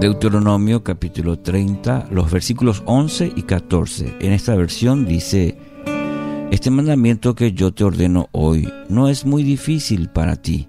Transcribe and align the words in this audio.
Deuteronomio 0.00 0.84
capítulo 0.84 1.40
30, 1.40 2.06
los 2.12 2.30
versículos 2.30 2.84
11 2.86 3.32
y 3.34 3.42
14. 3.42 4.18
En 4.20 4.32
esta 4.32 4.54
versión 4.54 5.06
dice, 5.06 5.58
Este 6.52 6.70
mandamiento 6.70 7.34
que 7.34 7.50
yo 7.50 7.74
te 7.74 7.82
ordeno 7.82 8.28
hoy 8.30 8.72
no 8.88 9.08
es 9.08 9.26
muy 9.26 9.42
difícil 9.42 10.08
para 10.08 10.36
ti, 10.36 10.68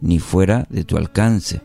ni 0.00 0.20
fuera 0.20 0.68
de 0.70 0.84
tu 0.84 0.96
alcance, 0.96 1.62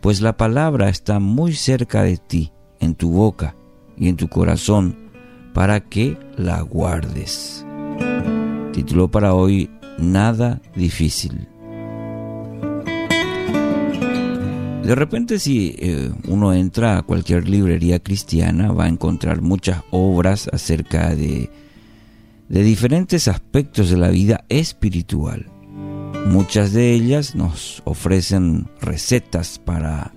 pues 0.00 0.22
la 0.22 0.38
palabra 0.38 0.88
está 0.88 1.20
muy 1.20 1.52
cerca 1.52 2.02
de 2.02 2.16
ti, 2.16 2.50
en 2.80 2.94
tu 2.94 3.10
boca 3.10 3.54
y 3.98 4.08
en 4.08 4.16
tu 4.16 4.28
corazón, 4.28 4.96
para 5.52 5.80
que 5.80 6.16
la 6.38 6.62
guardes. 6.62 7.66
Título 8.72 9.10
para 9.10 9.34
hoy, 9.34 9.68
Nada 9.98 10.62
difícil. 10.74 11.51
De 14.84 14.96
repente 14.96 15.38
si 15.38 15.76
eh, 15.78 16.10
uno 16.26 16.52
entra 16.52 16.98
a 16.98 17.02
cualquier 17.02 17.48
librería 17.48 18.00
cristiana 18.00 18.72
va 18.72 18.84
a 18.84 18.88
encontrar 18.88 19.40
muchas 19.40 19.82
obras 19.92 20.50
acerca 20.52 21.14
de, 21.14 21.50
diferentes 22.48 23.28
aspectos 23.28 23.90
de 23.90 23.96
la 23.96 24.08
vida 24.08 24.44
espiritual. 24.48 25.46
Muchas 26.26 26.72
de 26.72 26.92
ellas 26.92 27.36
nos 27.36 27.80
ofrecen 27.84 28.68
recetas 28.80 29.60
para 29.60 30.14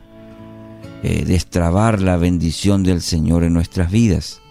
eh, 1.03 1.23
destrabar 1.25 2.01
la 2.01 2.17
bendición 2.17 2.81
del 2.81 3.01
Señor 3.01 3.43
en 3.43 3.53
nuestras 3.53 3.91
vidas. 3.91 4.41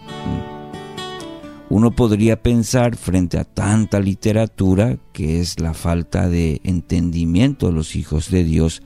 Uno 1.69 1.91
podría 1.91 2.41
pensar 2.41 2.95
frente 2.95 3.37
a 3.37 3.43
tanta 3.43 3.99
literatura 3.99 4.97
que 5.11 5.41
es 5.41 5.59
la 5.59 5.73
falta 5.73 6.29
de 6.29 6.61
entendimiento 6.63 7.67
de 7.67 7.73
los 7.73 7.97
hijos 7.97 8.31
de 8.31 8.45
Dios 8.45 8.81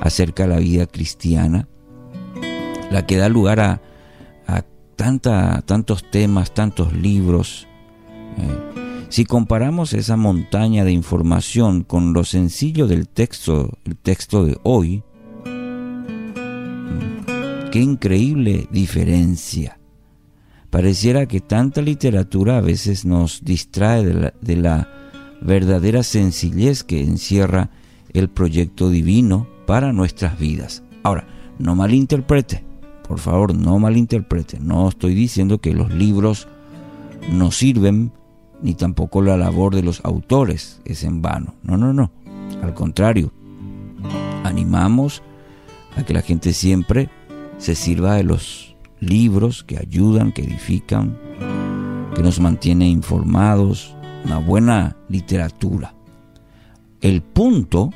acerca 0.00 0.44
de 0.44 0.48
la 0.48 0.60
vida 0.60 0.86
cristiana, 0.86 1.68
la 2.90 3.06
que 3.06 3.16
da 3.16 3.28
lugar 3.28 3.60
a, 3.60 3.82
tanta, 4.96 5.62
tantos 5.62 6.10
temas, 6.10 6.52
tantos 6.54 6.92
libros. 6.94 7.68
Eh, 8.38 9.06
si 9.10 9.24
comparamos 9.24 9.92
esa 9.92 10.16
montaña 10.16 10.84
de 10.84 10.92
información 10.92 11.82
con 11.84 12.12
lo 12.12 12.24
sencillo 12.24 12.86
del 12.86 13.08
texto, 13.08 13.78
el 13.84 13.96
texto 13.96 14.44
de 14.44 14.58
hoy, 14.62 15.02
mm, 15.44 17.70
qué 17.70 17.80
increíble 17.80 18.68
diferencia. 18.70 19.78
Pareciera 20.70 21.26
que 21.26 21.40
tanta 21.40 21.82
literatura 21.82 22.58
a 22.58 22.62
veces 22.62 23.04
nos 23.04 23.44
distrae 23.44 24.04
de 24.04 24.14
la, 24.14 24.34
de 24.40 24.56
la 24.56 24.88
verdadera 25.40 26.02
sencillez 26.02 26.84
que 26.84 27.02
encierra 27.02 27.70
el 28.12 28.30
proyecto 28.30 28.88
divino 28.88 29.46
para 29.66 29.92
nuestras 29.92 30.38
vidas. 30.38 30.82
Ahora, 31.02 31.26
no 31.58 31.74
malinterprete, 31.74 32.64
por 33.06 33.18
favor, 33.18 33.54
no 33.54 33.78
malinterprete. 33.78 34.58
No 34.60 34.88
estoy 34.88 35.14
diciendo 35.14 35.58
que 35.58 35.74
los 35.74 35.92
libros 35.92 36.48
no 37.32 37.50
sirven, 37.50 38.12
ni 38.62 38.74
tampoco 38.74 39.22
la 39.22 39.36
labor 39.36 39.74
de 39.74 39.82
los 39.82 40.04
autores 40.04 40.80
es 40.84 41.04
en 41.04 41.22
vano. 41.22 41.54
No, 41.62 41.76
no, 41.76 41.92
no. 41.92 42.10
Al 42.62 42.74
contrario, 42.74 43.32
animamos 44.44 45.22
a 45.96 46.04
que 46.04 46.14
la 46.14 46.22
gente 46.22 46.52
siempre 46.52 47.08
se 47.58 47.74
sirva 47.74 48.14
de 48.14 48.24
los 48.24 48.76
libros 49.00 49.64
que 49.64 49.78
ayudan, 49.78 50.32
que 50.32 50.42
edifican, 50.42 51.16
que 52.14 52.22
nos 52.22 52.40
mantiene 52.40 52.88
informados, 52.88 53.94
una 54.24 54.38
buena 54.38 54.96
literatura. 55.08 55.94
El 57.00 57.22
punto 57.22 57.90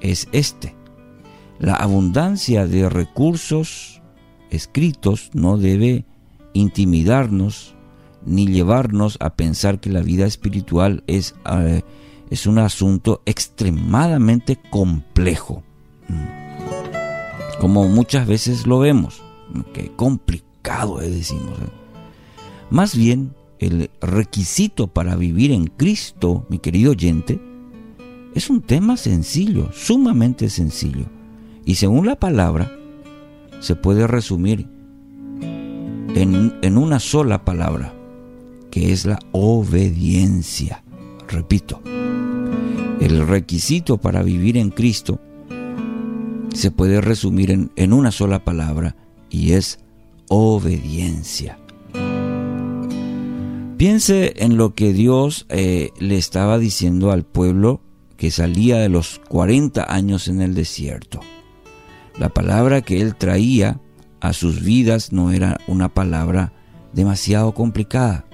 es 0.00 0.28
este. 0.32 0.74
La 1.60 1.74
abundancia 1.74 2.66
de 2.66 2.88
recursos 2.88 4.00
escritos 4.48 5.30
no 5.34 5.58
debe 5.58 6.06
intimidarnos 6.54 7.74
ni 8.24 8.46
llevarnos 8.46 9.18
a 9.20 9.34
pensar 9.34 9.78
que 9.78 9.90
la 9.90 10.00
vida 10.00 10.24
espiritual 10.24 11.04
es, 11.06 11.34
eh, 11.44 11.82
es 12.30 12.46
un 12.46 12.58
asunto 12.58 13.20
extremadamente 13.26 14.58
complejo. 14.70 15.62
Mm. 16.08 17.60
Como 17.60 17.88
muchas 17.88 18.26
veces 18.26 18.66
lo 18.66 18.78
vemos, 18.78 19.22
que 19.74 19.92
complicado 19.96 21.02
es, 21.02 21.14
decimos. 21.14 21.58
¿eh? 21.58 21.70
Más 22.70 22.96
bien, 22.96 23.34
el 23.58 23.90
requisito 24.00 24.86
para 24.86 25.14
vivir 25.14 25.52
en 25.52 25.66
Cristo, 25.66 26.46
mi 26.48 26.58
querido 26.58 26.92
oyente, 26.92 27.38
es 28.34 28.48
un 28.48 28.62
tema 28.62 28.96
sencillo, 28.96 29.70
sumamente 29.74 30.48
sencillo 30.48 31.19
y 31.70 31.76
según 31.76 32.04
la 32.04 32.16
palabra, 32.16 32.68
se 33.60 33.76
puede 33.76 34.08
resumir 34.08 34.66
en, 35.40 36.76
una 36.76 36.98
sola 36.98 37.44
palabra, 37.44 37.94
que 38.72 38.90
es 38.90 39.06
la 39.06 39.20
obediencia. 39.30 40.82
Repito, 41.28 41.80
el 43.00 43.24
requisito 43.24 43.98
para 43.98 44.24
vivir 44.24 44.56
en 44.56 44.70
Cristo 44.70 45.20
se 46.52 46.72
puede 46.72 47.00
resumir 47.00 47.52
en, 47.52 47.92
una 47.92 48.10
sola 48.10 48.42
palabra 48.42 48.96
y 49.30 49.52
es 49.52 49.78
obediencia. 50.28 51.56
Piense 53.76 54.34
en 54.38 54.56
lo 54.56 54.74
que 54.74 54.92
Dios 54.92 55.46
eh, 55.48 55.90
le 56.00 56.18
estaba 56.18 56.58
diciendo 56.58 57.12
al 57.12 57.22
pueblo 57.22 57.80
que 58.16 58.32
salía 58.32 58.78
de 58.78 58.88
los 58.88 59.20
40 59.28 59.84
años 59.88 60.26
en 60.26 60.42
el 60.42 60.56
desierto. 60.56 61.20
La 62.18 62.28
palabra 62.28 62.82
que 62.82 63.00
él 63.00 63.14
traía 63.16 63.80
a 64.20 64.32
sus 64.32 64.62
vidas 64.62 65.12
no 65.12 65.30
era 65.30 65.58
una 65.66 65.88
palabra 65.88 66.52
demasiado 66.92 67.54
complicada 67.54 68.26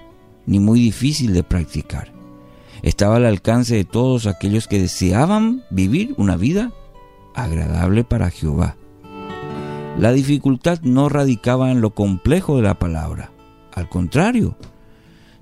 ni 0.47 0.61
muy 0.61 0.81
difícil 0.81 1.33
de 1.35 1.43
practicar. 1.43 2.13
Estaba 2.83 3.17
al 3.17 3.27
alcance 3.27 3.75
de 3.75 3.85
todos 3.85 4.27
aquellos 4.27 4.69
que 4.69 4.81
deseaban 4.81 5.65
vivir 5.71 6.15
una 6.19 6.37
vida 6.37 6.73
agradable 7.35 8.05
para 8.05 8.31
Jehová. 8.31 8.77
La 9.99 10.13
dificultad 10.13 10.81
no 10.83 11.09
radicaba 11.09 11.71
en 11.71 11.81
lo 11.81 11.95
complejo 11.95 12.57
de 12.57 12.63
la 12.63 12.79
palabra, 12.79 13.33
al 13.73 13.89
contrario, 13.89 14.57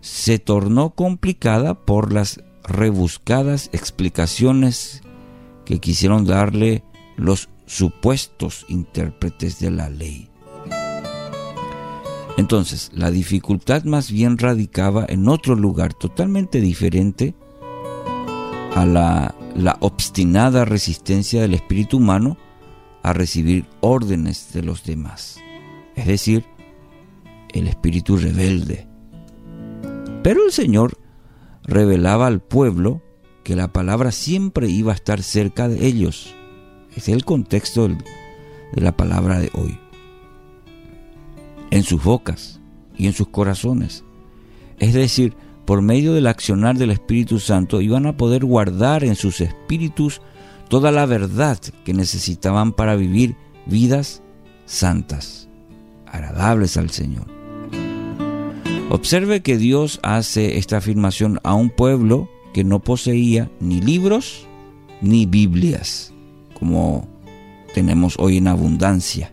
se 0.01 0.39
tornó 0.39 0.91
complicada 0.91 1.75
por 1.75 2.13
las 2.13 2.41
rebuscadas 2.65 3.71
explicaciones 3.73 5.03
que 5.65 5.79
quisieron 5.79 6.25
darle 6.25 6.83
los 7.17 7.49
supuestos 7.67 8.65
intérpretes 8.69 9.59
de 9.59 9.71
la 9.71 9.89
ley. 9.89 10.31
Entonces, 12.37 12.91
la 12.93 13.11
dificultad 13.11 13.85
más 13.85 14.11
bien 14.11 14.39
radicaba 14.39 15.07
en 15.09 15.29
otro 15.29 15.55
lugar 15.55 15.95
totalmente 15.95 16.61
diferente 16.61 17.35
a 18.75 18.85
la, 18.85 19.35
la 19.55 19.77
obstinada 19.81 20.65
resistencia 20.65 21.43
del 21.43 21.55
espíritu 21.55 21.99
humano 21.99 22.37
a 23.05 23.13
recibir 23.13 23.67
órdenes 23.81 24.53
de 24.53 24.63
los 24.63 24.83
demás. 24.83 25.39
Es 25.95 26.07
decir, 26.07 26.45
el 27.51 27.69
espíritu 27.69 28.17
rebelde. 28.17 28.89
Pero 30.25 30.45
el 30.45 30.51
Señor 30.51 30.99
revelaba 31.63 32.27
al 32.27 32.41
pueblo 32.41 33.01
que 33.45 33.55
la 33.55 33.73
palabra 33.73 34.11
siempre 34.11 34.69
iba 34.69 34.91
a 34.91 34.97
estar 34.97 35.23
cerca 35.23 35.69
de 35.69 35.87
ellos 35.87 36.35
es 36.97 37.09
el 37.09 37.25
contexto 37.25 37.89
de 37.89 38.81
la 38.81 38.97
palabra 38.97 39.39
de 39.39 39.51
hoy. 39.55 39.79
En 41.71 41.83
sus 41.83 42.03
bocas 42.03 42.61
y 42.97 43.07
en 43.07 43.13
sus 43.13 43.29
corazones. 43.29 44.05
Es 44.79 44.95
decir, 44.95 45.35
por 45.65 45.83
medio 45.83 46.13
del 46.13 46.27
accionar 46.27 46.77
del 46.77 46.91
Espíritu 46.91 47.41
Santo 47.41 47.81
iban 47.81 48.07
a 48.07 48.17
poder 48.17 48.45
guardar 48.45 49.03
en 49.03 49.17
sus 49.17 49.41
espíritus 49.41 50.21
toda 50.69 50.93
la 50.93 51.07
verdad 51.07 51.59
que 51.85 51.95
necesitaban 51.95 52.73
para 52.73 52.97
vivir 52.97 53.37
vidas 53.67 54.23
santas, 54.67 55.49
agradables 56.07 56.77
al 56.77 56.91
Señor. 56.91 57.27
Observe 58.91 59.43
que 59.43 59.57
Dios 59.57 59.99
hace 60.03 60.59
esta 60.59 60.77
afirmación 60.77 61.41
a 61.43 61.55
un 61.55 61.71
pueblo 61.71 62.29
que 62.53 62.65
no 62.65 62.81
poseía 62.81 63.51
ni 63.59 63.81
libros 63.81 64.47
ni 65.01 65.27
Biblias 65.27 66.14
como 66.59 67.07
tenemos 67.75 68.17
hoy 68.19 68.39
en 68.39 68.49
abundancia. 68.49 69.33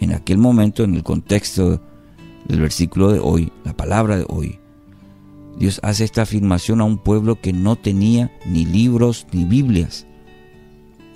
En 0.00 0.12
aquel 0.12 0.38
momento, 0.38 0.84
en 0.84 0.94
el 0.94 1.02
contexto 1.02 1.80
del 2.46 2.60
versículo 2.60 3.12
de 3.12 3.20
hoy, 3.20 3.52
la 3.64 3.76
palabra 3.76 4.16
de 4.16 4.26
hoy, 4.28 4.58
Dios 5.58 5.80
hace 5.82 6.04
esta 6.04 6.22
afirmación 6.22 6.80
a 6.80 6.84
un 6.84 6.98
pueblo 6.98 7.40
que 7.40 7.52
no 7.52 7.76
tenía 7.76 8.32
ni 8.46 8.64
libros 8.64 9.26
ni 9.32 9.44
Biblias. 9.44 10.06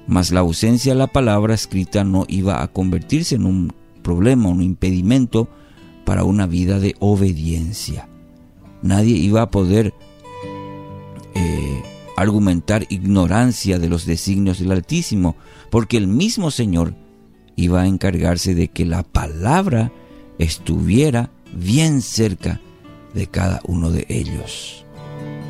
Mas 0.07 0.31
la 0.31 0.41
ausencia 0.41 0.93
de 0.93 0.99
la 0.99 1.09
palabra 1.09 1.55
escrita 1.55 2.05
no 2.05 2.27
iba 2.29 2.63
a 2.63 2.69
convertirse 2.69 3.35
en 3.35 3.47
un 3.47 3.73
problema, 4.03 4.49
un 4.49 4.63
impedimento 4.63 5.49
para 6.05 6.23
una 6.23 6.47
vida 6.47 6.79
de 6.79 6.95
obediencia. 7.01 8.09
Nadie 8.83 9.17
iba 9.17 9.43
a 9.43 9.51
poder 9.51 9.95
argumentar 12.17 12.87
ignorancia 12.89 13.79
de 13.79 13.89
los 13.89 14.07
designios 14.07 14.59
del 14.59 14.73
Altísimo, 14.73 15.37
porque 15.71 15.97
el 15.97 16.07
mismo 16.07 16.51
Señor 16.51 16.95
iba 17.57 17.83
a 17.83 17.87
encargarse 17.87 18.55
de 18.55 18.69
que 18.69 18.85
la 18.85 19.03
palabra 19.03 19.93
estuviera 20.39 21.31
bien 21.55 22.03
cerca 22.03 22.61
de 23.15 23.27
cada 23.27 23.61
uno 23.65 23.91
de 23.91 24.07
ellos. 24.09 24.85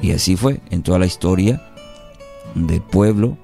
Y 0.03 0.13
así 0.13 0.37
fue 0.37 0.61
en 0.71 0.83
toda 0.83 0.99
la 0.99 1.07
historia 1.07 1.63
del 2.55 2.83
pueblo, 2.83 3.37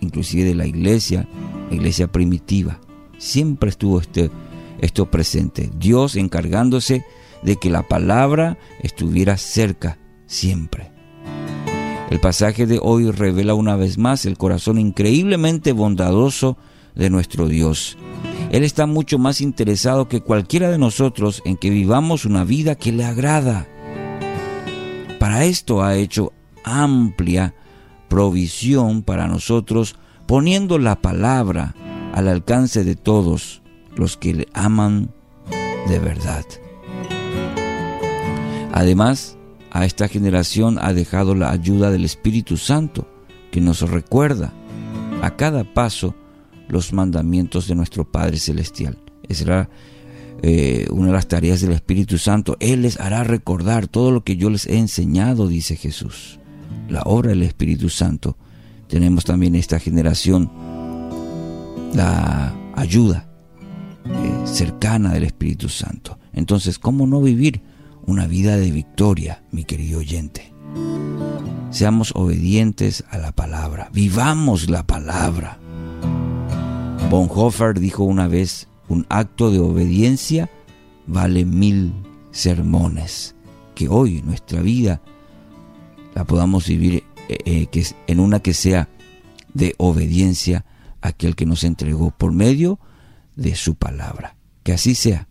inclusive 0.00 0.44
de 0.44 0.54
la 0.54 0.66
iglesia, 0.66 1.28
la 1.70 1.76
iglesia 1.76 2.10
primitiva. 2.10 2.80
Siempre 3.18 3.70
estuvo 3.70 4.00
este, 4.00 4.30
esto 4.80 5.10
presente. 5.10 5.70
Dios 5.76 6.16
encargándose 6.16 7.04
de 7.42 7.56
que 7.56 7.70
la 7.70 7.82
palabra 7.82 8.58
estuviera 8.80 9.36
cerca 9.36 9.98
siempre. 10.26 10.93
El 12.14 12.20
pasaje 12.20 12.66
de 12.66 12.78
hoy 12.80 13.10
revela 13.10 13.54
una 13.54 13.74
vez 13.74 13.98
más 13.98 14.24
el 14.24 14.38
corazón 14.38 14.78
increíblemente 14.78 15.72
bondadoso 15.72 16.56
de 16.94 17.10
nuestro 17.10 17.48
Dios. 17.48 17.98
Él 18.52 18.62
está 18.62 18.86
mucho 18.86 19.18
más 19.18 19.40
interesado 19.40 20.06
que 20.06 20.20
cualquiera 20.20 20.70
de 20.70 20.78
nosotros 20.78 21.42
en 21.44 21.56
que 21.56 21.70
vivamos 21.70 22.24
una 22.24 22.44
vida 22.44 22.76
que 22.76 22.92
le 22.92 23.04
agrada. 23.04 23.66
Para 25.18 25.44
esto 25.44 25.82
ha 25.82 25.96
hecho 25.96 26.32
amplia 26.62 27.56
provisión 28.06 29.02
para 29.02 29.26
nosotros, 29.26 29.96
poniendo 30.28 30.78
la 30.78 31.02
palabra 31.02 31.74
al 32.12 32.28
alcance 32.28 32.84
de 32.84 32.94
todos 32.94 33.60
los 33.96 34.16
que 34.16 34.34
le 34.34 34.48
aman 34.54 35.10
de 35.88 35.98
verdad. 35.98 36.44
Además, 38.72 39.36
a 39.74 39.84
esta 39.84 40.06
generación 40.06 40.78
ha 40.80 40.92
dejado 40.92 41.34
la 41.34 41.50
ayuda 41.50 41.90
del 41.90 42.04
Espíritu 42.04 42.56
Santo, 42.56 43.08
que 43.50 43.60
nos 43.60 43.80
recuerda 43.80 44.52
a 45.20 45.34
cada 45.34 45.64
paso 45.64 46.14
los 46.68 46.92
mandamientos 46.92 47.66
de 47.66 47.74
nuestro 47.74 48.10
Padre 48.10 48.36
Celestial. 48.38 48.96
Esa 49.28 49.38
será 49.40 49.70
eh, 50.42 50.86
una 50.90 51.08
de 51.08 51.12
las 51.14 51.26
tareas 51.26 51.60
del 51.60 51.72
Espíritu 51.72 52.18
Santo. 52.18 52.56
Él 52.60 52.82
les 52.82 53.00
hará 53.00 53.24
recordar 53.24 53.88
todo 53.88 54.12
lo 54.12 54.22
que 54.22 54.36
yo 54.36 54.48
les 54.48 54.66
he 54.66 54.78
enseñado, 54.78 55.48
dice 55.48 55.74
Jesús. 55.74 56.38
La 56.88 57.02
obra 57.02 57.30
del 57.30 57.42
Espíritu 57.42 57.90
Santo. 57.90 58.36
Tenemos 58.86 59.24
también 59.24 59.56
esta 59.56 59.80
generación 59.80 60.52
la 61.94 62.54
ayuda 62.76 63.28
eh, 64.04 64.46
cercana 64.46 65.12
del 65.12 65.24
Espíritu 65.24 65.68
Santo. 65.68 66.16
Entonces, 66.32 66.78
¿cómo 66.78 67.08
no 67.08 67.20
vivir 67.20 67.73
una 68.06 68.26
vida 68.26 68.56
de 68.56 68.70
victoria, 68.70 69.42
mi 69.50 69.64
querido 69.64 70.00
oyente? 70.00 70.52
Seamos 71.70 72.12
obedientes 72.14 73.04
a 73.10 73.18
la 73.18 73.32
palabra, 73.32 73.90
vivamos 73.92 74.70
la 74.70 74.86
palabra. 74.86 75.58
Bonhoeffer 77.10 77.78
dijo 77.78 78.04
una 78.04 78.28
vez, 78.28 78.68
un 78.88 79.06
acto 79.08 79.50
de 79.50 79.58
obediencia 79.58 80.50
vale 81.06 81.44
mil 81.44 81.92
sermones. 82.30 83.34
Que 83.74 83.88
hoy 83.88 84.22
nuestra 84.22 84.60
vida 84.62 85.00
la 86.14 86.24
podamos 86.24 86.68
vivir 86.68 87.02
eh, 87.28 87.38
eh, 87.44 87.66
que 87.66 87.84
en 88.06 88.20
una 88.20 88.40
que 88.40 88.54
sea 88.54 88.88
de 89.52 89.74
obediencia 89.78 90.64
a 91.00 91.08
aquel 91.08 91.34
que 91.34 91.46
nos 91.46 91.64
entregó 91.64 92.10
por 92.10 92.32
medio 92.32 92.78
de 93.36 93.56
su 93.56 93.74
palabra. 93.74 94.36
Que 94.62 94.72
así 94.72 94.94
sea 94.94 95.28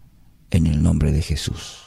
en 0.51 0.67
el 0.67 0.83
nombre 0.83 1.11
de 1.11 1.21
Jesús. 1.21 1.82